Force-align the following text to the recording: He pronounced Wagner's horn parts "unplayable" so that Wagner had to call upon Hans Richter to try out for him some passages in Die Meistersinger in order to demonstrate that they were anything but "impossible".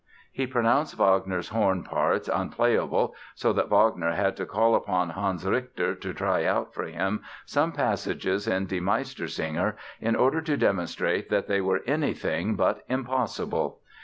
He 0.31 0.47
pronounced 0.47 0.97
Wagner's 0.97 1.49
horn 1.49 1.83
parts 1.83 2.27
"unplayable" 2.27 3.13
so 3.35 3.53
that 3.53 3.69
Wagner 3.69 4.13
had 4.13 4.35
to 4.37 4.47
call 4.47 4.73
upon 4.73 5.11
Hans 5.11 5.45
Richter 5.45 5.93
to 5.93 6.11
try 6.11 6.43
out 6.43 6.73
for 6.73 6.85
him 6.85 7.21
some 7.45 7.71
passages 7.71 8.47
in 8.47 8.65
Die 8.65 8.79
Meistersinger 8.79 9.75
in 9.99 10.15
order 10.15 10.41
to 10.41 10.57
demonstrate 10.57 11.29
that 11.29 11.47
they 11.47 11.61
were 11.61 11.81
anything 11.85 12.55
but 12.55 12.83
"impossible". 12.89 13.77